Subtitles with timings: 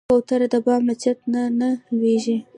[0.09, 2.37] کوتره د بام له چت نه نه لوېږي.